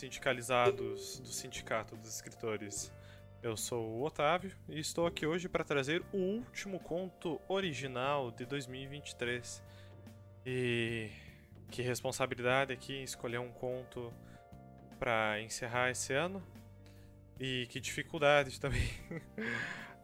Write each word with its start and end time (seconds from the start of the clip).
sindicalizados 0.00 1.20
do 1.20 1.28
Sindicato 1.28 1.94
dos 1.94 2.14
Escritores. 2.14 2.90
Eu 3.42 3.54
sou 3.54 3.86
o 3.86 4.02
Otávio 4.02 4.50
e 4.66 4.80
estou 4.80 5.06
aqui 5.06 5.26
hoje 5.26 5.46
para 5.46 5.62
trazer 5.62 6.02
o 6.10 6.16
último 6.16 6.80
conto 6.80 7.38
original 7.46 8.30
de 8.30 8.46
2023. 8.46 9.62
E 10.46 11.10
que 11.70 11.82
responsabilidade 11.82 12.72
aqui 12.72 13.02
escolher 13.02 13.40
um 13.40 13.52
conto 13.52 14.10
para 14.98 15.38
encerrar 15.42 15.90
esse 15.90 16.14
ano. 16.14 16.42
E 17.38 17.66
que 17.68 17.78
dificuldade 17.78 18.56
também. 18.58 18.88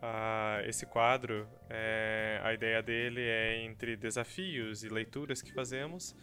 ah, 0.02 0.60
esse 0.66 0.84
quadro, 0.84 1.48
é, 1.70 2.38
a 2.44 2.52
ideia 2.52 2.82
dele 2.82 3.22
é 3.22 3.64
entre 3.64 3.96
desafios 3.96 4.84
e 4.84 4.90
leituras 4.90 5.40
que 5.40 5.54
fazemos, 5.54 6.14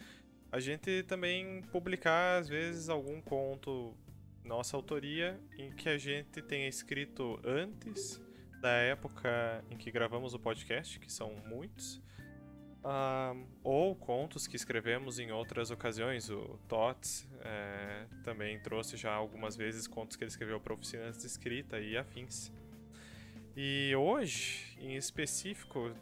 a 0.54 0.60
gente 0.60 1.02
também 1.02 1.62
publicar 1.72 2.38
às 2.38 2.48
vezes 2.48 2.88
algum 2.88 3.20
conto 3.20 3.92
nossa 4.44 4.76
autoria 4.76 5.40
em 5.58 5.72
que 5.72 5.88
a 5.88 5.98
gente 5.98 6.40
tenha 6.40 6.68
escrito 6.68 7.40
antes 7.44 8.20
da 8.60 8.70
época 8.70 9.64
em 9.68 9.76
que 9.76 9.90
gravamos 9.90 10.32
o 10.32 10.38
podcast, 10.38 11.00
que 11.00 11.10
são 11.10 11.34
muitos, 11.48 11.96
uh, 12.84 13.44
ou 13.64 13.96
contos 13.96 14.46
que 14.46 14.54
escrevemos 14.54 15.18
em 15.18 15.32
outras 15.32 15.72
ocasiões. 15.72 16.30
O 16.30 16.56
Tots 16.68 17.28
é, 17.40 18.06
também 18.22 18.56
trouxe 18.60 18.96
já 18.96 19.12
algumas 19.12 19.56
vezes 19.56 19.88
contos 19.88 20.16
que 20.16 20.22
ele 20.22 20.30
escreveu 20.30 20.60
para 20.60 20.72
oficinas 20.72 21.18
de 21.18 21.26
escrita 21.26 21.80
e 21.80 21.96
afins. 21.96 22.52
E 23.56 23.92
hoje, 23.96 24.78
em 24.78 24.94
específico, 24.94 25.92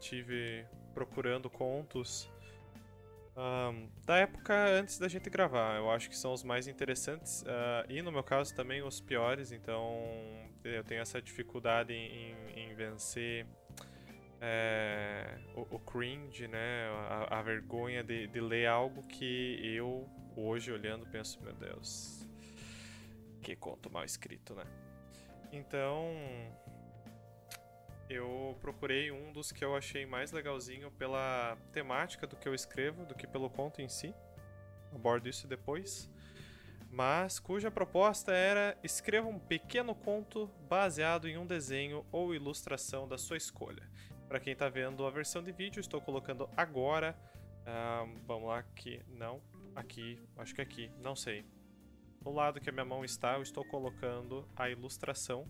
estive 0.00 0.64
procurando 0.94 1.50
contos 1.50 2.26
um, 3.38 3.88
da 4.04 4.16
época 4.16 4.52
antes 4.52 4.98
da 4.98 5.06
gente 5.06 5.30
gravar. 5.30 5.76
Eu 5.76 5.90
acho 5.90 6.10
que 6.10 6.16
são 6.16 6.32
os 6.32 6.42
mais 6.42 6.66
interessantes 6.66 7.42
uh, 7.42 7.86
e, 7.88 8.02
no 8.02 8.10
meu 8.10 8.24
caso, 8.24 8.52
também 8.54 8.82
os 8.82 9.00
piores. 9.00 9.52
Então, 9.52 9.96
eu 10.64 10.82
tenho 10.82 11.00
essa 11.00 11.22
dificuldade 11.22 11.92
em, 11.92 12.34
em 12.56 12.74
vencer 12.74 13.46
é, 14.40 15.38
o, 15.54 15.76
o, 15.76 15.78
cringe, 15.78 16.48
né? 16.48 16.88
A, 17.08 17.38
a 17.38 17.42
vergonha 17.42 18.02
de, 18.02 18.26
de, 18.26 18.40
ler 18.40 18.66
algo 18.66 19.02
que 19.04 19.60
eu, 19.62 20.08
hoje, 20.36 20.72
olhando, 20.72 21.06
penso: 21.06 21.40
meu 21.42 21.54
Deus, 21.54 22.26
que 23.42 23.54
conto 23.54 23.90
mal 23.90 24.04
escrito, 24.04 24.54
né? 24.54 24.64
Então, 25.52 26.12
eu 28.08 28.56
procurei 28.60 29.10
um 29.10 29.32
dos 29.32 29.52
que 29.52 29.64
eu 29.64 29.76
achei 29.76 30.06
mais 30.06 30.32
legalzinho 30.32 30.90
pela 30.92 31.56
temática 31.72 32.26
do 32.26 32.36
que 32.36 32.48
eu 32.48 32.54
escrevo, 32.54 33.04
do 33.04 33.14
que 33.14 33.26
pelo 33.26 33.50
conto 33.50 33.82
em 33.82 33.88
si. 33.88 34.14
Abordo 34.94 35.28
isso 35.28 35.46
depois. 35.46 36.10
Mas 36.90 37.38
cuja 37.38 37.70
proposta 37.70 38.32
era 38.32 38.76
escreva 38.82 39.28
um 39.28 39.38
pequeno 39.38 39.94
conto 39.94 40.50
baseado 40.68 41.28
em 41.28 41.36
um 41.36 41.46
desenho 41.46 42.04
ou 42.10 42.34
ilustração 42.34 43.06
da 43.06 43.18
sua 43.18 43.36
escolha. 43.36 43.88
Para 44.26 44.40
quem 44.40 44.54
está 44.54 44.68
vendo 44.68 45.06
a 45.06 45.10
versão 45.10 45.42
de 45.42 45.52
vídeo, 45.52 45.80
estou 45.80 46.00
colocando 46.00 46.48
agora. 46.56 47.14
Uh, 47.62 48.18
vamos 48.26 48.48
lá, 48.48 48.58
aqui. 48.58 49.02
Não, 49.08 49.42
aqui, 49.76 50.18
acho 50.36 50.54
que 50.54 50.62
aqui, 50.62 50.90
não 50.98 51.14
sei. 51.14 51.44
No 52.24 52.32
lado 52.32 52.60
que 52.60 52.68
a 52.68 52.72
minha 52.72 52.84
mão 52.84 53.04
está, 53.04 53.34
eu 53.34 53.42
estou 53.42 53.64
colocando 53.64 54.48
a 54.56 54.68
ilustração 54.68 55.46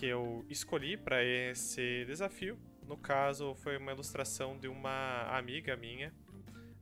que 0.00 0.06
eu 0.06 0.46
escolhi 0.48 0.96
para 0.96 1.22
esse 1.22 2.06
desafio. 2.06 2.58
No 2.86 2.96
caso, 2.96 3.54
foi 3.56 3.76
uma 3.76 3.92
ilustração 3.92 4.58
de 4.58 4.66
uma 4.66 5.24
amiga 5.24 5.76
minha, 5.76 6.10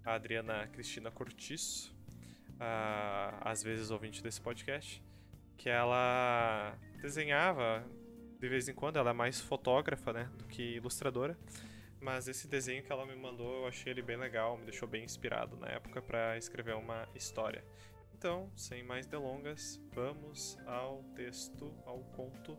a 0.05 0.15
Adriana 0.15 0.69
Cristina 0.69 1.11
Cortiço, 1.11 1.93
às 3.41 3.61
vezes 3.61 3.91
ouvinte 3.91 4.23
desse 4.23 4.41
podcast, 4.41 5.03
que 5.57 5.69
ela 5.69 6.79
desenhava 7.03 7.85
de 8.39 8.49
vez 8.49 8.69
em 8.69 8.73
quando, 8.73 9.01
ela 9.01 9.11
é 9.11 9.13
mais 9.13 9.41
fotógrafa 9.41 10.13
né, 10.13 10.31
do 10.39 10.45
que 10.45 10.77
ilustradora. 10.77 11.37
Mas 12.01 12.29
esse 12.29 12.47
desenho 12.47 12.85
que 12.85 12.93
ela 12.93 13.05
me 13.05 13.17
mandou, 13.17 13.63
eu 13.63 13.67
achei 13.67 13.91
ele 13.91 14.01
bem 14.01 14.17
legal, 14.17 14.57
me 14.57 14.65
deixou 14.65 14.87
bem 14.87 15.03
inspirado 15.03 15.57
na 15.57 15.67
época 15.67 16.01
para 16.01 16.39
escrever 16.39 16.77
uma 16.77 17.09
história. 17.17 17.65
Então, 18.17 18.49
sem 18.55 18.85
mais 18.85 19.09
delongas, 19.09 19.81
vamos 19.93 20.57
ao 20.65 21.03
texto, 21.17 21.75
ao 21.85 21.99
conto 22.13 22.57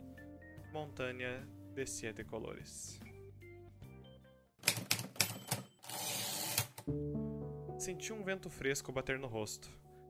Montanha 0.71 1.47
de 1.73 1.85
Sete 1.85 2.23
Colores. 2.23 2.99
Senti 7.77 8.11
um 8.11 8.23
vento 8.23 8.49
fresco 8.49 8.91
bater 8.91 9.17
no 9.17 9.27
rosto. 9.27 9.69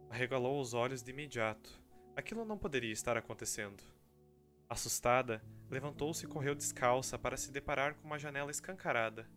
Arregalou 0.09 0.59
os 0.59 0.73
olhos 0.73 1.03
de 1.03 1.11
imediato. 1.11 1.69
Aquilo 2.15 2.43
não 2.45 2.57
poderia 2.57 2.91
estar 2.91 3.15
acontecendo. 3.15 3.83
Assustada, 4.67 5.41
levantou-se 5.69 6.25
e 6.25 6.27
correu 6.27 6.55
descalça 6.55 7.17
para 7.17 7.37
se 7.37 7.51
deparar 7.51 7.95
com 7.95 8.05
uma 8.05 8.19
janela 8.19 8.51
escancarada. 8.51 9.27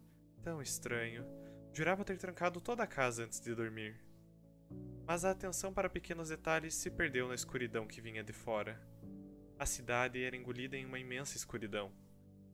Tão 0.43 0.61
estranho. 0.61 1.25
Jurava 1.73 2.05
ter 2.05 2.19
trancado 2.19 2.61
toda 2.61 2.83
a 2.83 2.87
casa 2.87 3.25
antes 3.25 3.41
de 3.41 3.55
dormir 3.55 4.01
mas 5.07 5.25
a 5.25 5.31
atenção 5.31 5.73
para 5.73 5.91
pequenos 5.91 6.29
detalhes 6.29 6.75
se 6.75 6.91
perdeu 6.91 7.29
na 7.29 7.35
escuridão 7.35 7.87
que 7.87 8.01
vinha 8.01 8.23
de 8.23 8.33
fora. 8.33 8.81
A 9.63 9.65
cidade 9.65 10.21
era 10.21 10.37
engolida 10.37 10.77
em 10.77 10.85
uma 10.85 10.99
imensa 10.99 11.37
escuridão. 11.37 11.93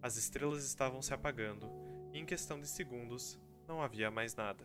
As 0.02 0.19
estrelas 0.19 0.62
estavam 0.66 1.00
se 1.00 1.14
apagando, 1.14 1.66
e 2.12 2.19
em 2.19 2.26
questão 2.26 2.60
de 2.60 2.69
segundos 2.69 3.41
não 3.66 3.80
havia 3.80 4.10
mais 4.10 4.34
nada. 4.34 4.62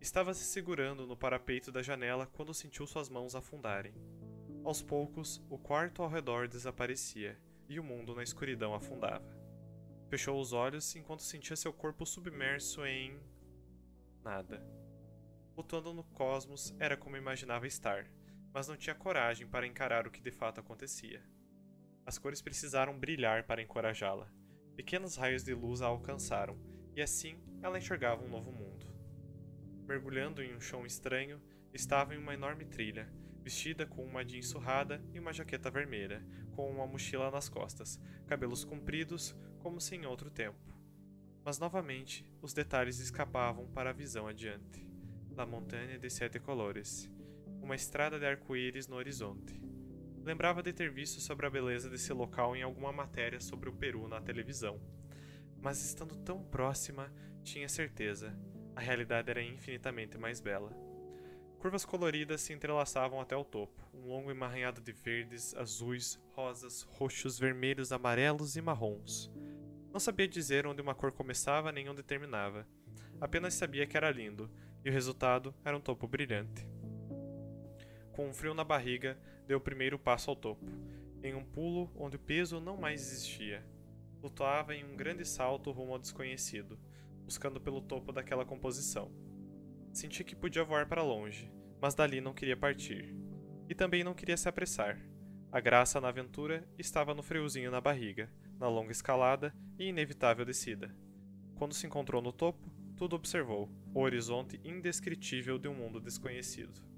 Estava 0.00 0.34
se 0.34 0.42
segurando 0.42 1.06
no 1.06 1.16
parapeito 1.16 1.70
da 1.70 1.82
janela 1.84 2.26
quando 2.26 2.52
sentiu 2.52 2.84
suas 2.84 3.08
mãos 3.08 3.36
afundarem. 3.36 3.94
Aos 4.64 4.82
poucos, 4.82 5.40
o 5.48 5.56
quarto 5.56 6.02
ao 6.02 6.08
redor 6.08 6.48
desaparecia 6.48 7.38
e 7.68 7.78
o 7.78 7.84
mundo 7.84 8.12
na 8.12 8.24
escuridão 8.24 8.74
afundava. 8.74 9.32
Fechou 10.08 10.40
os 10.40 10.52
olhos 10.52 10.96
enquanto 10.96 11.22
sentia 11.22 11.54
seu 11.54 11.72
corpo 11.72 12.04
submerso 12.04 12.84
em. 12.84 13.20
nada. 14.24 14.66
Flutuando 15.54 15.94
no 15.94 16.02
cosmos 16.02 16.74
era 16.80 16.96
como 16.96 17.16
imaginava 17.16 17.68
estar, 17.68 18.10
mas 18.52 18.68
não 18.68 18.76
tinha 18.76 18.94
coragem 18.94 19.46
para 19.46 19.66
encarar 19.66 20.06
o 20.06 20.10
que 20.10 20.20
de 20.20 20.30
fato 20.30 20.60
acontecia. 20.60 21.22
As 22.04 22.18
cores 22.18 22.42
precisaram 22.42 22.98
brilhar 22.98 23.44
para 23.44 23.62
encorajá-la. 23.62 24.28
Pequenos 24.74 25.16
raios 25.16 25.44
de 25.44 25.54
luz 25.54 25.82
a 25.82 25.86
alcançaram, 25.86 26.58
e 26.94 27.02
assim 27.02 27.38
ela 27.62 27.78
enxergava 27.78 28.24
um 28.24 28.28
novo 28.28 28.50
mundo. 28.50 28.86
Mergulhando 29.86 30.42
em 30.42 30.54
um 30.54 30.60
chão 30.60 30.84
estranho, 30.86 31.40
estava 31.72 32.14
em 32.14 32.18
uma 32.18 32.34
enorme 32.34 32.64
trilha, 32.64 33.12
vestida 33.42 33.86
com 33.86 34.04
uma 34.04 34.24
jeans 34.24 34.48
surrada 34.48 35.02
e 35.12 35.18
uma 35.18 35.32
jaqueta 35.32 35.70
vermelha, 35.70 36.24
com 36.52 36.70
uma 36.70 36.86
mochila 36.86 37.30
nas 37.30 37.48
costas, 37.48 38.00
cabelos 38.26 38.64
compridos 38.64 39.36
como 39.58 39.80
se 39.80 39.94
em 39.94 40.06
outro 40.06 40.30
tempo. 40.30 40.74
Mas 41.44 41.58
novamente 41.58 42.24
os 42.42 42.52
detalhes 42.52 42.98
escapavam 42.98 43.66
para 43.72 43.90
a 43.90 43.94
visão 43.94 44.26
adiante. 44.26 44.86
La 45.30 45.46
Montanha 45.46 45.98
de 45.98 46.10
Sete 46.10 46.38
Colores, 46.38 47.10
uma 47.60 47.74
estrada 47.74 48.18
de 48.18 48.26
arco-íris 48.26 48.88
no 48.88 48.96
horizonte. 48.96 49.60
Lembrava 50.22 50.62
de 50.62 50.72
ter 50.72 50.90
visto 50.90 51.20
sobre 51.20 51.46
a 51.46 51.50
beleza 51.50 51.88
desse 51.88 52.12
local 52.12 52.54
em 52.54 52.62
alguma 52.62 52.92
matéria 52.92 53.40
sobre 53.40 53.68
o 53.68 53.72
Peru 53.72 54.06
na 54.08 54.20
televisão. 54.20 54.80
Mas 55.62 55.84
estando 55.84 56.16
tão 56.16 56.42
próxima, 56.42 57.12
tinha 57.42 57.68
certeza, 57.68 58.38
a 58.76 58.80
realidade 58.80 59.30
era 59.30 59.42
infinitamente 59.42 60.18
mais 60.18 60.40
bela. 60.40 60.70
Curvas 61.58 61.84
coloridas 61.84 62.40
se 62.40 62.52
entrelaçavam 62.52 63.20
até 63.20 63.36
o 63.36 63.44
topo, 63.44 63.86
um 63.92 64.06
longo 64.06 64.30
emaranhado 64.30 64.80
de 64.80 64.92
verdes, 64.92 65.54
azuis, 65.54 66.18
rosas, 66.34 66.82
roxos, 66.82 67.38
vermelhos, 67.38 67.92
amarelos 67.92 68.56
e 68.56 68.62
marrons. 68.62 69.30
Não 69.92 70.00
sabia 70.00 70.28
dizer 70.28 70.66
onde 70.66 70.80
uma 70.80 70.94
cor 70.94 71.12
começava 71.12 71.72
nem 71.72 71.88
onde 71.88 72.02
terminava. 72.02 72.66
Apenas 73.20 73.54
sabia 73.54 73.86
que 73.86 73.96
era 73.96 74.10
lindo, 74.10 74.50
e 74.84 74.88
o 74.88 74.92
resultado 74.92 75.54
era 75.62 75.76
um 75.76 75.80
topo 75.80 76.06
brilhante. 76.06 76.66
Com 78.20 78.28
um 78.28 78.34
frio 78.34 78.52
na 78.52 78.62
barriga, 78.62 79.18
deu 79.46 79.56
o 79.56 79.62
primeiro 79.62 79.98
passo 79.98 80.28
ao 80.28 80.36
topo, 80.36 80.70
em 81.22 81.34
um 81.34 81.42
pulo 81.42 81.90
onde 81.96 82.16
o 82.16 82.18
peso 82.18 82.60
não 82.60 82.76
mais 82.76 83.00
existia. 83.00 83.64
Flutuava 84.20 84.74
em 84.74 84.84
um 84.84 84.94
grande 84.94 85.24
salto 85.24 85.70
rumo 85.70 85.94
ao 85.94 85.98
desconhecido, 85.98 86.78
buscando 87.24 87.58
pelo 87.58 87.80
topo 87.80 88.12
daquela 88.12 88.44
composição. 88.44 89.10
Senti 89.90 90.22
que 90.22 90.36
podia 90.36 90.62
voar 90.62 90.86
para 90.86 91.02
longe, 91.02 91.50
mas 91.80 91.94
dali 91.94 92.20
não 92.20 92.34
queria 92.34 92.58
partir. 92.58 93.16
E 93.70 93.74
também 93.74 94.04
não 94.04 94.12
queria 94.12 94.36
se 94.36 94.50
apressar. 94.50 95.00
A 95.50 95.58
graça 95.58 95.98
na 95.98 96.08
aventura 96.08 96.68
estava 96.76 97.14
no 97.14 97.22
friozinho 97.22 97.70
na 97.70 97.80
barriga, 97.80 98.30
na 98.58 98.68
longa 98.68 98.92
escalada 98.92 99.54
e 99.78 99.86
inevitável 99.86 100.44
descida. 100.44 100.94
Quando 101.54 101.72
se 101.72 101.86
encontrou 101.86 102.20
no 102.20 102.34
topo, 102.34 102.70
tudo 102.98 103.16
observou, 103.16 103.70
o 103.94 104.00
horizonte 104.00 104.60
indescritível 104.62 105.58
de 105.58 105.68
um 105.68 105.74
mundo 105.74 105.98
desconhecido. 105.98 106.89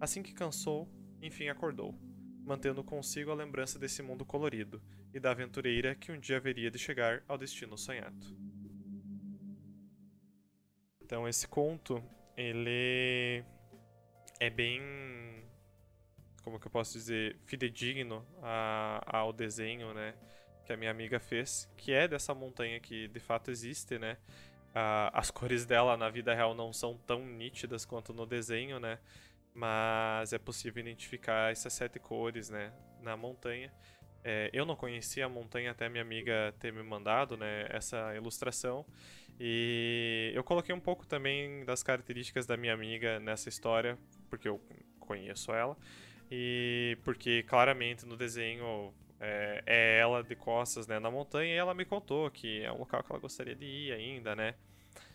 Assim 0.00 0.22
que 0.22 0.32
cansou, 0.32 0.88
enfim 1.22 1.48
acordou, 1.48 1.94
mantendo 2.44 2.84
consigo 2.84 3.30
a 3.30 3.34
lembrança 3.34 3.78
desse 3.78 4.02
mundo 4.02 4.24
colorido 4.24 4.82
e 5.12 5.18
da 5.18 5.30
aventureira 5.30 5.94
que 5.94 6.12
um 6.12 6.18
dia 6.18 6.36
haveria 6.36 6.70
de 6.70 6.78
chegar 6.78 7.22
ao 7.26 7.38
destino 7.38 7.76
sonhado. 7.78 8.36
Então 11.00 11.28
esse 11.28 11.46
conto, 11.46 12.02
ele 12.36 13.44
é 14.38 14.50
bem 14.50 14.80
como 16.46 16.60
que 16.60 16.68
eu 16.68 16.70
posso 16.70 16.92
dizer, 16.92 17.36
fidedigno 17.44 18.24
a, 18.40 19.02
ao 19.04 19.32
desenho, 19.32 19.92
né? 19.92 20.14
Que 20.64 20.72
a 20.72 20.76
minha 20.76 20.92
amiga 20.92 21.18
fez, 21.18 21.68
que 21.76 21.90
é 21.92 22.06
dessa 22.06 22.32
montanha 22.36 22.78
que 22.78 23.08
de 23.08 23.18
fato 23.18 23.50
existe, 23.50 23.98
né? 23.98 24.16
Uh, 24.70 25.10
as 25.12 25.28
cores 25.28 25.66
dela 25.66 25.96
na 25.96 26.08
vida 26.08 26.32
real 26.32 26.54
não 26.54 26.72
são 26.72 26.96
tão 26.98 27.26
nítidas 27.26 27.84
quanto 27.84 28.14
no 28.14 28.24
desenho, 28.24 28.78
né? 28.78 29.00
Mas 29.56 30.34
é 30.34 30.38
possível 30.38 30.82
identificar 30.82 31.50
essas 31.50 31.72
sete 31.72 31.98
cores, 31.98 32.50
né? 32.50 32.74
Na 33.00 33.16
montanha. 33.16 33.72
É, 34.22 34.50
eu 34.52 34.66
não 34.66 34.76
conhecia 34.76 35.24
a 35.24 35.28
montanha 35.30 35.70
até 35.70 35.88
minha 35.88 36.02
amiga 36.02 36.54
ter 36.60 36.70
me 36.70 36.82
mandado, 36.82 37.38
né? 37.38 37.66
Essa 37.70 38.14
ilustração. 38.14 38.84
E 39.40 40.30
eu 40.34 40.44
coloquei 40.44 40.74
um 40.74 40.80
pouco 40.80 41.06
também 41.06 41.64
das 41.64 41.82
características 41.82 42.44
da 42.44 42.54
minha 42.54 42.74
amiga 42.74 43.18
nessa 43.18 43.48
história, 43.48 43.98
porque 44.28 44.46
eu 44.46 44.60
conheço 45.00 45.50
ela. 45.54 45.74
E 46.30 46.98
porque 47.02 47.42
claramente 47.44 48.04
no 48.04 48.14
desenho 48.14 48.92
é, 49.18 49.62
é, 49.64 49.98
ela 50.00 50.22
de 50.22 50.36
costas 50.36 50.86
né, 50.86 50.98
na 50.98 51.10
montanha 51.10 51.54
e 51.54 51.56
ela 51.56 51.72
me 51.72 51.86
contou 51.86 52.30
que 52.30 52.62
é 52.62 52.70
um 52.70 52.78
local 52.78 53.02
que 53.02 53.10
ela 53.10 53.20
gostaria 53.20 53.54
de 53.54 53.64
ir 53.64 53.92
ainda, 53.92 54.36
né? 54.36 54.54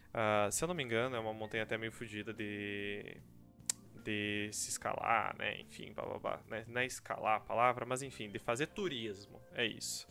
Uh, 0.09 0.51
se 0.51 0.63
eu 0.63 0.67
não 0.67 0.73
me 0.73 0.83
engano, 0.83 1.15
é 1.15 1.19
uma 1.19 1.33
montanha 1.33 1.63
até 1.63 1.77
meio 1.77 1.91
fodida 1.91 2.33
de, 2.33 3.17
de 4.03 4.49
se 4.51 4.69
escalar, 4.69 5.35
né? 5.37 5.59
Enfim, 5.61 5.93
blá 5.93 6.05
blá 6.05 6.19
blá. 6.19 6.39
Né? 6.47 6.65
Não 6.67 6.81
é 6.81 6.85
escalar 6.85 7.37
a 7.37 7.39
palavra, 7.39 7.85
mas 7.85 8.01
enfim, 8.01 8.29
de 8.29 8.39
fazer 8.39 8.67
turismo. 8.67 9.39
É 9.53 9.65
isso. 9.65 10.07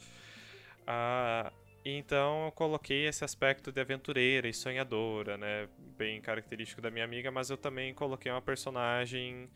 Uh, 0.82 1.52
então 1.84 2.46
eu 2.46 2.52
coloquei 2.52 3.06
esse 3.06 3.24
aspecto 3.24 3.72
de 3.72 3.80
aventureira 3.80 4.48
e 4.48 4.52
sonhadora, 4.52 5.36
né? 5.36 5.68
Bem 5.96 6.20
característico 6.20 6.80
da 6.80 6.90
minha 6.90 7.04
amiga, 7.04 7.30
mas 7.30 7.50
eu 7.50 7.56
também 7.56 7.94
coloquei 7.94 8.30
uma 8.30 8.42
personagem 8.42 9.50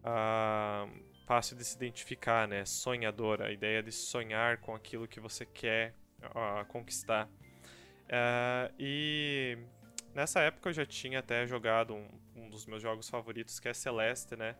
uh, 0.00 0.90
fácil 1.26 1.56
de 1.56 1.64
se 1.64 1.76
identificar, 1.76 2.46
né? 2.46 2.64
Sonhadora, 2.64 3.46
a 3.46 3.52
ideia 3.52 3.82
de 3.82 3.92
sonhar 3.92 4.58
com 4.58 4.74
aquilo 4.74 5.08
que 5.08 5.20
você 5.20 5.46
quer 5.46 5.94
conquistar. 6.68 7.26
Uh, 8.10 8.74
e 8.78 9.56
nessa 10.14 10.40
época 10.40 10.68
eu 10.68 10.72
já 10.72 10.84
tinha 10.84 11.20
até 11.20 11.46
jogado 11.46 11.94
um, 11.94 12.08
um, 12.40 12.48
dos 12.48 12.66
meus 12.66 12.82
jogos 12.82 13.08
favoritos, 13.08 13.60
que 13.60 13.68
é 13.68 13.74
Celeste, 13.74 14.36
né? 14.36 14.56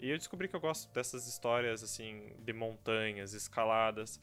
e 0.00 0.10
eu 0.10 0.18
descobri 0.18 0.48
que 0.48 0.56
eu 0.56 0.60
gosto 0.60 0.92
dessas 0.92 1.28
histórias 1.28 1.82
assim 1.82 2.34
de 2.40 2.52
montanhas, 2.52 3.32
escaladas. 3.34 4.20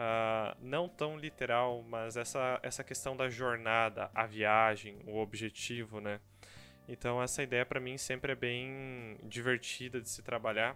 Uh, 0.00 0.56
não 0.62 0.88
tão 0.88 1.18
literal, 1.18 1.82
mas 1.82 2.16
essa, 2.16 2.58
essa 2.62 2.82
questão 2.82 3.14
da 3.14 3.28
jornada, 3.28 4.10
a 4.14 4.24
viagem, 4.24 4.98
o 5.06 5.18
objetivo, 5.18 6.00
né? 6.00 6.20
Então 6.88 7.22
essa 7.22 7.42
ideia 7.42 7.66
para 7.66 7.78
mim 7.78 7.98
sempre 7.98 8.32
é 8.32 8.34
bem 8.34 9.18
divertida 9.22 10.00
de 10.00 10.08
se 10.08 10.22
trabalhar. 10.22 10.74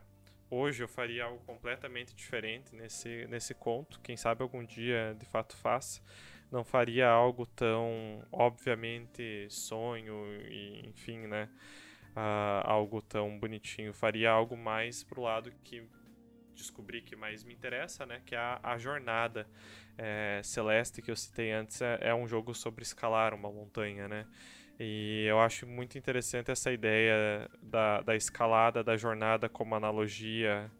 Hoje 0.51 0.85
eu 0.85 0.89
faria 0.89 1.25
algo 1.25 1.43
completamente 1.47 2.15
diferente 2.15 2.77
nesse, 2.77 3.27
nesse 3.29 3.55
conto, 3.55 3.99
quem 4.01 4.15
sabe 4.15 4.43
algum 4.43 4.63
dia 4.63 5.17
de 5.19 5.25
fato 5.25 5.57
faça. 5.57 6.03
Não 6.55 6.63
faria 6.63 7.09
algo 7.09 7.45
tão 7.47 8.25
obviamente 8.31 9.49
sonho 9.51 10.25
e 10.49 10.87
enfim, 10.87 11.27
né? 11.27 11.49
Uh, 12.13 12.63
algo 12.63 13.03
tão 13.03 13.37
bonitinho. 13.41 13.93
Faria 13.93 14.31
algo 14.31 14.57
mais 14.57 15.03
pro 15.03 15.23
lado 15.23 15.51
que 15.65 15.83
descobri 16.55 17.03
que 17.03 17.17
mais 17.17 17.43
me 17.43 17.53
interessa, 17.53 18.07
né? 18.07 18.23
Que 18.25 18.37
é 18.37 18.39
a, 18.39 18.61
a 18.63 18.79
jornada 18.79 19.49
é, 19.99 20.41
celeste 20.45 21.03
que 21.03 21.11
eu 21.11 21.17
citei 21.17 21.51
antes 21.51 21.83
é, 21.83 21.99
é, 22.01 22.15
um 22.15 22.25
jogo 22.25 22.55
sobre 22.55 22.85
escalar 22.85 23.35
uma 23.35 23.51
montanha, 23.51 24.07
né? 24.07 24.25
E 24.79 25.25
eu 25.27 25.41
acho 25.41 25.67
muito 25.67 25.99
interessante 25.99 26.53
essa 26.53 26.71
ideia 26.71 27.51
da, 27.61 28.01
da 28.03 28.15
escalada, 28.15 28.85
da 28.85 28.97
jornada 28.97 29.49
como 29.49 29.75
analogia 29.75 30.71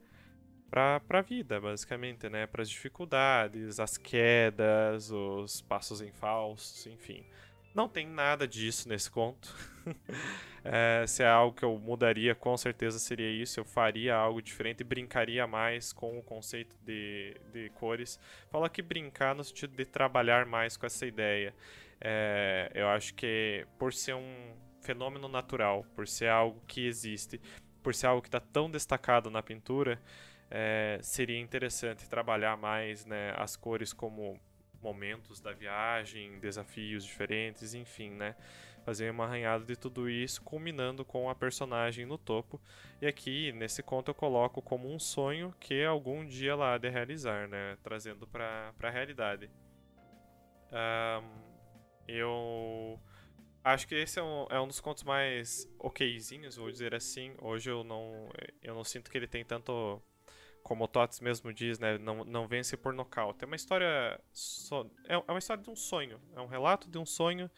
para 0.75 1.19
a 1.21 1.23
vida, 1.23 1.61
basicamente, 1.61 2.29
né? 2.29 2.49
Para 2.49 2.63
as 2.63 2.69
dificuldades, 2.69 3.79
as 3.79 3.97
quedas, 3.97 5.09
os 5.09 5.61
passos 5.61 6.01
em 6.01 6.11
falsos, 6.11 6.87
enfim. 6.89 7.25
Não 7.73 7.89
tem 7.89 8.07
nada 8.07 8.47
disso 8.47 8.89
nesse 8.89 9.09
conto. 9.09 9.55
é, 10.65 11.05
se 11.07 11.23
é 11.23 11.29
algo 11.29 11.57
que 11.57 11.65
eu 11.65 11.79
mudaria, 11.79 12.35
com 12.35 12.57
certeza 12.57 12.99
seria 12.99 13.31
isso. 13.31 13.61
Eu 13.61 13.65
faria 13.65 14.17
algo 14.17 14.43
diferente 14.43 14.81
e 14.81 14.85
brincaria 14.85 15.47
mais 15.47 15.93
com 15.93 16.19
o 16.19 16.23
conceito 16.23 16.77
de, 16.85 17.37
de 17.53 17.69
cores. 17.71 18.19
Fala 18.51 18.69
que 18.69 18.83
brincar 18.83 19.35
no 19.35 19.45
sentido 19.45 19.77
de 19.77 19.85
trabalhar 19.85 20.45
mais 20.45 20.77
com 20.77 20.87
essa 20.87 21.07
ideia. 21.07 21.55
É, 22.01 22.71
eu 22.75 22.89
acho 22.89 23.15
que 23.15 23.65
por 23.79 23.93
ser 23.93 24.15
um 24.15 24.57
fenômeno 24.81 25.29
natural, 25.29 25.87
por 25.95 26.09
ser 26.09 26.29
algo 26.29 26.61
que 26.67 26.85
existe, 26.87 27.41
por 27.81 27.95
ser 27.95 28.09
algo 28.09 28.23
que 28.23 28.29
está 28.29 28.41
tão 28.41 28.71
destacado 28.71 29.31
na 29.31 29.43
pintura, 29.43 30.01
é, 30.51 30.99
seria 31.03 31.39
interessante 31.39 32.09
trabalhar 32.09 32.57
mais 32.57 33.05
né, 33.05 33.35
as 33.37 33.57
cores 33.57 33.93
como 33.93 34.39
momentos 34.85 35.41
da 35.41 35.53
viagem, 35.53 36.39
desafios 36.39 37.05
diferentes, 37.05 37.75
enfim, 37.75 38.11
né? 38.11 38.37
Fazer 38.85 39.11
uma 39.11 39.25
arranhada 39.25 39.65
de 39.65 39.77
tudo 39.77 40.11
isso, 40.11 40.43
culminando 40.43 41.07
com 41.07 41.31
a 41.31 41.35
personagem 41.35 42.05
no 42.05 42.19
topo. 42.19 42.61
E 43.01 43.07
aqui, 43.07 43.51
nesse 43.53 43.83
conto, 43.83 44.11
eu 44.11 44.15
coloco 44.15 44.61
como 44.61 44.93
um 44.93 44.99
sonho 44.99 45.55
que 45.59 45.83
algum 45.83 46.27
dia 46.27 46.51
ela 46.53 46.75
há 46.75 46.79
de 46.79 46.91
realizar, 46.91 47.49
né? 47.49 47.79
Trazendo 47.83 48.27
para 48.27 48.75
a 48.79 48.91
realidade. 48.91 49.51
Um, 50.71 51.55
eu 52.07 53.01
acho 53.65 53.89
que 53.89 53.95
esse 53.95 54.19
é 54.19 54.23
um, 54.23 54.47
é 54.51 54.61
um 54.61 54.69
dos 54.69 54.81
contos 54.81 55.03
mais 55.03 55.67
okzinhos, 55.79 56.57
vou 56.57 56.71
dizer 56.71 56.95
assim. 56.95 57.35
Hoje 57.41 57.71
eu 57.71 57.83
não, 57.83 58.29
eu 58.63 58.75
não 58.75 58.85
sinto 58.85 59.11
que 59.11 59.17
ele 59.17 59.27
tem 59.27 59.47
tanto 59.47 60.03
como 60.65 60.85
o 60.85 60.89
Tots 60.89 61.21
mesmo 61.21 61.53
diz, 61.53 61.79
né, 61.79 61.99
não, 61.99 62.25
não 62.25 62.49
vence 62.49 62.75
por 62.75 62.95
nocaute. 62.95 63.45
É 63.45 63.47
uma 63.47 63.55
história 63.55 64.19
so, 64.33 64.91
é, 65.07 65.15
é 65.15 65.31
uma 65.31 65.39
história 65.39 65.63
de 65.63 65.69
um 65.69 65.77
sonho, 65.77 66.19
é 66.35 66.41
um 66.41 66.47
relato 66.47 66.91
de 66.91 66.97
um 66.97 67.05
sonho, 67.05 67.51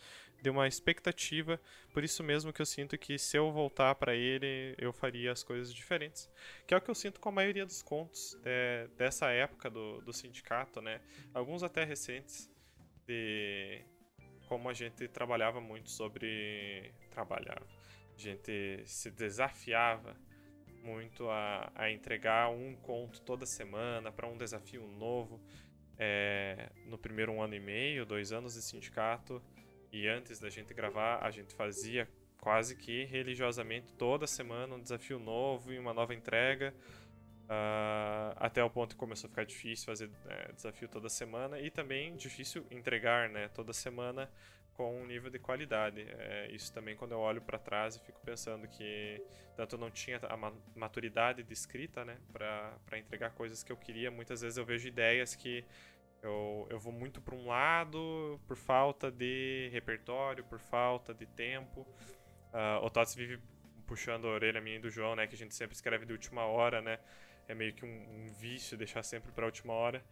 de 0.42 0.50
uma 0.50 0.66
expectativa. 0.66 1.60
Por 1.94 2.02
isso 2.02 2.24
mesmo 2.24 2.52
que 2.52 2.60
eu 2.60 2.66
sinto 2.66 2.98
que 2.98 3.16
se 3.16 3.38
eu 3.38 3.52
voltar 3.52 3.94
para 3.94 4.12
ele, 4.12 4.74
eu 4.76 4.92
faria 4.92 5.30
as 5.30 5.44
coisas 5.44 5.72
diferentes. 5.72 6.28
Que 6.66 6.74
é 6.74 6.76
o 6.76 6.80
que 6.80 6.90
eu 6.90 6.96
sinto 6.96 7.20
com 7.20 7.28
a 7.28 7.32
maioria 7.32 7.64
dos 7.64 7.80
contos 7.80 8.36
é, 8.44 8.88
dessa 8.98 9.30
época 9.30 9.70
do, 9.70 10.00
do 10.00 10.12
sindicato, 10.12 10.82
né? 10.82 11.00
Alguns 11.32 11.62
até 11.62 11.84
recentes 11.84 12.50
de 13.06 13.84
como 14.48 14.68
a 14.68 14.74
gente 14.74 15.06
trabalhava 15.06 15.60
muito 15.60 15.90
sobre 15.90 16.92
trabalhava. 17.10 17.66
A 18.16 18.18
gente 18.18 18.82
se 18.84 19.12
desafiava 19.12 20.16
muito 20.86 21.28
a, 21.28 21.70
a 21.74 21.90
entregar 21.90 22.48
um 22.50 22.76
conto 22.76 23.20
toda 23.20 23.44
semana 23.44 24.12
para 24.12 24.28
um 24.28 24.36
desafio 24.36 24.86
novo. 24.86 25.40
É, 25.98 26.70
no 26.86 26.96
primeiro 26.96 27.32
um 27.32 27.42
ano 27.42 27.54
e 27.54 27.60
meio, 27.60 28.04
dois 28.04 28.30
anos 28.30 28.54
de 28.54 28.62
sindicato, 28.62 29.42
e 29.90 30.06
antes 30.06 30.38
da 30.38 30.50
gente 30.50 30.74
gravar, 30.74 31.24
a 31.24 31.30
gente 31.30 31.54
fazia 31.54 32.06
quase 32.38 32.76
que 32.76 33.04
religiosamente 33.04 33.92
toda 33.94 34.26
semana 34.26 34.74
um 34.74 34.80
desafio 34.80 35.18
novo 35.18 35.72
e 35.72 35.78
uma 35.78 35.94
nova 35.94 36.14
entrega. 36.14 36.74
Uh, 37.46 38.34
até 38.36 38.62
o 38.62 38.68
ponto 38.68 38.94
que 38.94 38.98
começou 38.98 39.28
a 39.28 39.30
ficar 39.30 39.44
difícil 39.44 39.86
fazer 39.86 40.10
é, 40.28 40.52
desafio 40.52 40.88
toda 40.88 41.08
semana 41.08 41.60
e 41.60 41.70
também 41.70 42.16
difícil 42.16 42.66
entregar 42.70 43.28
né, 43.28 43.48
toda 43.48 43.72
semana 43.72 44.28
com 44.76 45.00
um 45.00 45.06
nível 45.06 45.30
de 45.30 45.38
qualidade. 45.38 46.06
É, 46.08 46.48
isso 46.50 46.72
também, 46.72 46.94
quando 46.94 47.12
eu 47.12 47.18
olho 47.18 47.40
para 47.40 47.58
trás, 47.58 47.96
eu 47.96 48.02
fico 48.02 48.20
pensando 48.20 48.68
que 48.68 49.22
tanto 49.56 49.76
eu 49.76 49.78
não 49.78 49.90
tinha 49.90 50.20
a 50.28 50.52
maturidade 50.78 51.42
de 51.42 51.52
escrita, 51.52 52.04
né, 52.04 52.18
para 52.32 52.98
entregar 52.98 53.30
coisas 53.30 53.62
que 53.62 53.72
eu 53.72 53.76
queria. 53.76 54.10
Muitas 54.10 54.42
vezes 54.42 54.58
eu 54.58 54.64
vejo 54.64 54.86
ideias 54.86 55.34
que 55.34 55.64
eu, 56.22 56.66
eu 56.70 56.78
vou 56.78 56.92
muito 56.92 57.20
para 57.20 57.34
um 57.34 57.46
lado 57.46 58.38
por 58.46 58.56
falta 58.56 59.10
de 59.10 59.70
repertório, 59.72 60.44
por 60.44 60.58
falta 60.58 61.14
de 61.14 61.26
tempo. 61.26 61.80
Uh, 62.52 62.84
o 62.84 62.90
Tots 62.90 63.14
vive 63.14 63.40
puxando 63.86 64.26
a 64.26 64.30
orelha 64.30 64.60
minha 64.60 64.76
e 64.76 64.80
do 64.80 64.90
João, 64.90 65.16
né, 65.16 65.26
que 65.26 65.34
a 65.34 65.38
gente 65.38 65.54
sempre 65.54 65.74
escreve 65.74 66.04
de 66.04 66.12
última 66.12 66.44
hora, 66.44 66.82
né. 66.82 66.98
É 67.48 67.54
meio 67.54 67.72
que 67.72 67.84
um, 67.84 67.88
um 67.88 68.26
vício 68.34 68.76
deixar 68.76 69.02
sempre 69.02 69.32
para 69.32 69.46
última 69.46 69.72
hora. 69.72 70.04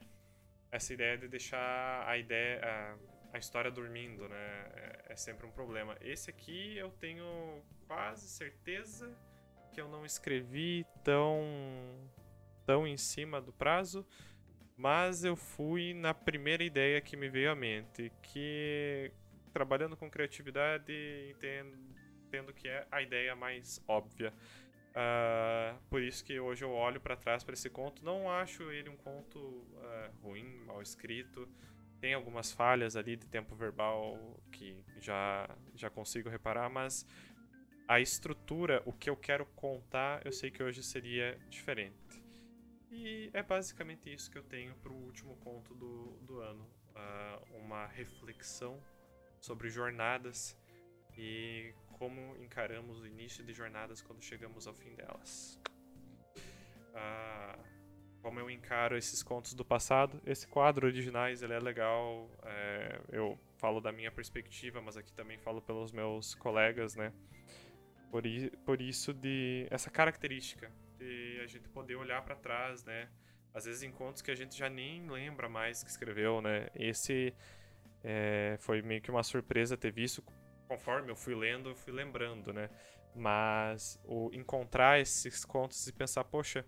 Essa 0.71 0.95
ideia 0.95 1.19
de 1.19 1.29
deixar 1.29 2.09
a 2.09 2.17
ideia, 2.17 2.97
a 3.35 3.39
história 3.39 3.69
dormindo, 3.69 4.29
né? 4.29 4.71
É, 4.77 5.07
é, 5.09 5.17
sempre 5.17 5.45
um 5.45 5.51
problema. 5.51 5.97
Esse 6.01 6.31
aqui 6.31 6.77
eu 6.79 6.91
tenho 6.93 7.61
quase 7.89 8.29
certeza 8.29 9.13
que 9.73 9.81
eu 9.81 9.89
não 9.89 10.07
escrevi 10.07 10.87
tão 11.03 11.43
tão 12.65 12.87
em 12.87 12.97
cima 12.97 13.41
do 13.41 13.53
prazo, 13.53 14.07
mas 14.77 15.25
eu 15.25 15.35
fui 15.35 15.93
na 15.93 16.15
primeira 16.15 16.63
ideia 16.63 17.01
que 17.01 17.17
me 17.17 17.29
veio 17.29 17.51
à 17.51 17.57
mente, 17.57 18.11
que 18.23 19.11
trabalhando 19.53 19.97
com 19.97 20.09
criatividade, 20.09 20.93
entendo, 21.29 21.77
entendo 22.27 22.55
que 22.55 22.69
é 22.69 22.87
a 22.91 23.03
ideia 23.03 23.35
mais 23.35 23.83
óbvia. 23.89 24.33
Uh, 24.91 25.77
por 25.91 26.01
isso 26.01 26.25
que 26.25 26.39
hoje 26.39 26.65
eu 26.65 26.71
olho 26.71 27.01
para 27.01 27.17
trás 27.17 27.43
para 27.43 27.55
esse 27.55 27.69
conto, 27.69 28.05
não 28.05 28.31
acho 28.31 28.71
ele 28.71 28.89
um 28.89 28.97
conto 28.97 29.39
uh, 29.39 30.23
ruim, 30.23 30.57
mal 30.65 30.81
escrito 30.81 31.49
tem 32.01 32.15
algumas 32.15 32.53
falhas 32.53 32.97
ali 32.97 33.17
de 33.17 33.27
tempo 33.27 33.55
verbal 33.55 34.19
que 34.53 34.85
já, 35.01 35.49
já 35.75 35.91
consigo 35.91 36.29
reparar, 36.29 36.69
mas 36.69 37.07
a 37.87 38.01
estrutura, 38.01 38.83
o 38.87 38.93
que 38.93 39.11
eu 39.11 39.17
quero 39.17 39.45
contar, 39.47 40.25
eu 40.25 40.33
sei 40.33 40.51
que 40.51 40.63
hoje 40.63 40.83
seria 40.83 41.39
diferente. 41.49 42.23
E 42.91 43.29
é 43.33 43.43
basicamente 43.43 44.13
isso 44.13 44.31
que 44.31 44.39
eu 44.39 44.43
tenho 44.43 44.75
para 44.77 44.93
o 44.93 44.97
último 44.97 45.37
conto 45.39 45.75
do, 45.75 46.17
do 46.23 46.39
ano. 46.39 46.65
Uh, 46.95 47.57
uma 47.59 47.87
reflexão 47.87 48.81
sobre 49.41 49.69
jornadas 49.69 50.57
e 51.17 51.75
como 51.99 52.37
encaramos 52.37 53.01
o 53.01 53.07
início 53.07 53.45
de 53.45 53.53
jornadas 53.53 54.01
quando 54.01 54.23
chegamos 54.23 54.67
ao 54.67 54.75
fim 54.75 54.95
delas. 54.95 55.61
Uh, 56.95 57.34
como 58.25 58.41
eu 58.41 58.51
encaro 58.51 58.97
esses 58.97 59.23
contos 59.23 59.53
do 59.53 59.63
passado. 59.63 60.19
Esse 60.25 60.49
quadro 60.49 60.87
originais 60.87 61.43
ele 61.43 61.53
é 61.53 61.61
legal. 61.61 62.31
É, 62.43 62.99
eu 63.13 63.39
falo 63.59 63.83
da 63.83 63.93
minha 63.93 64.11
perspectiva, 64.11 64.81
mas 64.81 64.97
aqui 64.97 65.13
também 65.13 65.37
falo 65.37 65.61
pelos 65.61 65.93
meus 65.93 66.35
colegas, 66.35 66.97
né? 66.97 67.13
Por, 68.11 68.23
por 68.65 68.81
isso 68.81 69.13
de 69.13 69.67
essa 69.71 69.91
característica 69.91 70.73
de 70.97 71.39
a 71.45 71.47
gente 71.47 71.69
poder 71.69 71.97
olhar 71.97 72.23
para 72.23 72.35
trás, 72.35 72.83
né? 72.83 73.11
Às 73.53 73.67
vezes 73.67 73.83
em 73.83 73.93
contos 73.93 74.23
que 74.23 74.31
a 74.31 74.35
gente 74.35 74.57
já 74.57 74.71
nem 74.71 75.07
lembra 75.07 75.47
mais 75.47 75.85
que 75.85 75.91
escreveu, 75.91 76.41
né? 76.41 76.69
Esse 76.75 77.35
é, 78.03 78.57
foi 78.59 78.81
meio 78.81 79.03
que 79.03 79.11
uma 79.11 79.23
surpresa 79.23 79.77
ter 79.77 79.93
visto. 79.93 80.25
Conforme 80.67 81.11
eu 81.11 81.17
fui 81.17 81.35
lendo, 81.35 81.69
eu 81.69 81.77
fui 81.77 81.93
lembrando, 81.93 82.55
né? 82.55 82.71
Mas 83.15 84.01
o 84.03 84.31
encontrar 84.33 84.99
esses 84.99 85.45
contos 85.45 85.87
e 85.87 85.93
pensar, 85.93 86.25
poxa, 86.25 86.65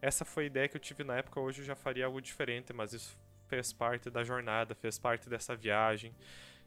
essa 0.00 0.24
foi 0.24 0.44
a 0.44 0.46
ideia 0.46 0.68
que 0.68 0.76
eu 0.76 0.80
tive 0.80 1.04
na 1.04 1.16
época, 1.16 1.40
hoje 1.40 1.60
eu 1.60 1.64
já 1.64 1.76
faria 1.76 2.06
algo 2.06 2.20
diferente, 2.20 2.72
mas 2.72 2.92
isso 2.92 3.18
fez 3.46 3.72
parte 3.72 4.08
da 4.10 4.22
jornada, 4.22 4.74
fez 4.74 4.98
parte 4.98 5.28
dessa 5.28 5.54
viagem 5.56 6.14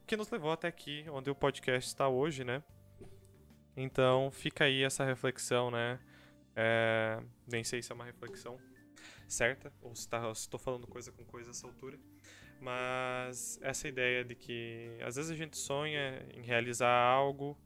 que 0.06 0.18
nos 0.18 0.30
levou 0.30 0.52
até 0.52 0.68
aqui, 0.68 1.06
onde 1.10 1.30
o 1.30 1.36
podcast 1.36 1.88
está 1.88 2.08
hoje, 2.10 2.44
né? 2.44 2.62
Então 3.76 4.30
fica 4.32 4.66
aí 4.66 4.84
essa 4.84 5.04
reflexão, 5.04 5.72
né? 5.72 6.00
É, 6.56 7.22
nem 7.48 7.64
sei 7.64 7.82
se 7.82 7.92
é 7.92 7.96
uma 7.96 8.06
reflexão 8.06 8.60
certa 9.28 9.74
ou 9.82 9.96
se, 9.96 10.08
tá, 10.08 10.30
estou 10.32 10.60
falando 10.60 10.86
coisa 10.86 11.12
com 11.12 11.26
coisa 11.26 11.50
essa 11.50 11.66
altura, 11.66 11.98
mas 12.62 13.60
essa 13.62 13.88
ideia 13.88 14.24
de 14.24 14.36
que 14.36 14.98
às 15.02 15.16
vezes 15.16 15.32
a 15.32 15.36
gente 15.36 15.58
sonha 15.58 16.24
em 16.34 16.42
realizar 16.44 16.94
algo 16.94 17.58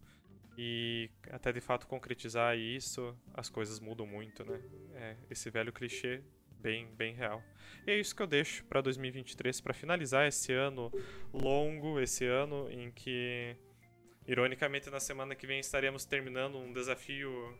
e 0.57 1.09
até 1.29 1.51
de 1.51 1.61
fato 1.61 1.85
concretizar 1.87 2.57
isso, 2.57 3.15
as 3.33 3.49
coisas 3.49 3.79
mudam 3.79 4.07
muito, 4.07 4.43
né? 4.43 4.59
É 4.95 5.15
esse 5.29 5.49
velho 5.51 5.71
clichê 5.71 6.23
bem, 6.59 6.87
bem 6.95 7.13
real. 7.13 7.43
E 7.85 7.91
é 7.91 7.99
isso 7.99 8.15
que 8.15 8.21
eu 8.21 8.27
deixo 8.27 8.65
para 8.65 8.81
2023 8.81 9.61
para 9.61 9.73
finalizar 9.73 10.27
esse 10.27 10.51
ano 10.51 10.91
longo, 11.31 11.99
esse 11.99 12.25
ano 12.25 12.67
em 12.71 12.91
que 12.91 13.55
ironicamente 14.25 14.89
na 14.89 14.99
semana 14.99 15.35
que 15.35 15.45
vem 15.45 15.59
estaremos 15.59 16.05
terminando 16.05 16.57
um 16.57 16.73
desafio 16.73 17.57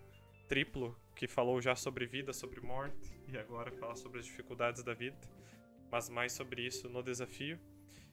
triplo 0.48 0.98
que 1.16 1.28
falou 1.28 1.62
já 1.62 1.76
sobre 1.76 2.06
vida, 2.06 2.34
sobre 2.34 2.60
morte 2.62 3.14
e 3.28 3.38
agora 3.38 3.72
fala 3.72 3.96
sobre 3.96 4.20
as 4.20 4.26
dificuldades 4.26 4.84
da 4.84 4.94
vida, 4.94 5.18
mas 5.92 6.10
mais 6.10 6.34
sobre 6.34 6.66
isso 6.66 6.90
no 6.90 7.04
desafio. 7.04 7.60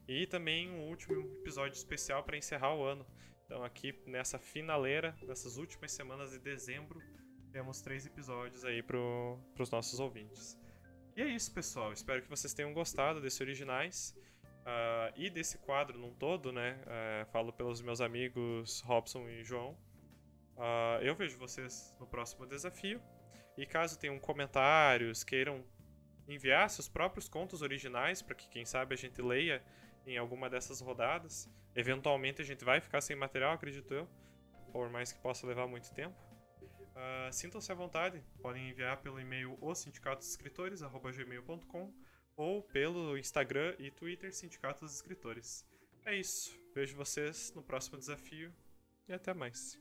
E 0.07 0.27
também 0.27 0.71
um 0.71 0.89
último 0.89 1.19
episódio 1.39 1.77
especial 1.77 2.23
para 2.23 2.37
encerrar 2.37 2.75
o 2.75 2.85
ano. 2.85 3.07
Então, 3.55 3.63
aqui 3.63 3.95
nessa 4.05 4.37
finaleira, 4.37 5.17
nessas 5.23 5.59
últimas 5.59 5.93
semanas 5.93 6.33
de 6.33 6.41
dezembro, 6.41 7.01
temos 7.53 7.81
três 7.81 8.05
episódios 8.05 8.65
aí 8.65 8.83
para 8.83 8.99
os 8.99 9.71
nossos 9.71 10.01
ouvintes. 10.01 10.59
E 11.17 11.23
é 11.23 11.29
isso, 11.29 11.55
pessoal. 11.55 11.93
Espero 11.93 12.21
que 12.21 12.29
vocês 12.29 12.53
tenham 12.53 12.75
gostado 12.75 13.21
desse 13.21 13.41
originais 13.45 14.13
uh, 14.63 15.15
e 15.15 15.31
desse 15.31 15.59
quadro 15.59 15.97
num 15.97 16.13
todo, 16.13 16.51
né? 16.51 16.81
Uh, 16.83 17.31
falo 17.31 17.53
pelos 17.53 17.81
meus 17.81 18.01
amigos 18.01 18.81
Robson 18.81 19.29
e 19.29 19.45
João. 19.45 19.79
Uh, 20.57 21.01
eu 21.01 21.15
vejo 21.15 21.39
vocês 21.39 21.95
no 22.01 22.09
próximo 22.09 22.47
desafio. 22.47 23.01
E 23.57 23.65
caso 23.65 23.97
tenham 23.97 24.19
comentários, 24.19 25.23
queiram 25.23 25.65
enviar 26.27 26.69
seus 26.71 26.89
próprios 26.89 27.29
contos 27.29 27.63
originais 27.63 28.21
para 28.21 28.35
que, 28.35 28.49
quem 28.49 28.65
sabe, 28.65 28.95
a 28.95 28.99
gente 28.99 29.23
leia 29.23 29.63
em 30.05 30.19
alguma 30.19 30.51
dessas 30.51 30.81
rodadas. 30.81 31.49
Eventualmente 31.75 32.41
a 32.41 32.45
gente 32.45 32.65
vai 32.65 32.81
ficar 32.81 33.01
sem 33.01 33.17
material, 33.17 33.53
acredito 33.53 33.93
eu, 33.93 34.09
por 34.73 34.89
mais 34.91 35.11
que 35.13 35.21
possa 35.21 35.45
levar 35.47 35.67
muito 35.67 35.93
tempo. 35.93 36.15
Uh, 36.95 37.33
Sintam-se 37.33 37.73
à 37.73 37.75
vontade, 37.75 38.23
podem 38.41 38.71
enviar 38.71 38.99
pelo 38.99 39.19
e-mail 39.19 39.59
osindicatosescritores.gmail.com 39.61 41.93
ou 42.37 42.63
pelo 42.63 43.19
Instagram 43.19 43.75
e 43.79 43.91
Twitter 43.91 44.33
Sindicatos 44.33 44.95
Escritores. 44.95 45.67
É 46.05 46.15
isso, 46.15 46.57
vejo 46.75 46.97
vocês 46.97 47.53
no 47.55 47.63
próximo 47.63 47.99
desafio 47.99 48.55
e 49.09 49.13
até 49.13 49.35
mais. 49.35 49.77